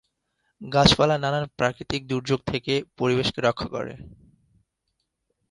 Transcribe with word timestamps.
গাছপালা 0.61 1.15
নানান 1.17 1.45
প্রাকৃতিক 1.57 2.01
দুর্যোগ 2.07 2.39
থেকে 2.45 2.73
পরিবেশকে 2.97 3.39
রক্ষা 3.41 3.67
করে। 3.67 3.93